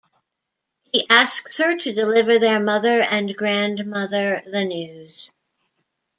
[0.91, 5.31] He asks her to deliver their mother and grandmother the news.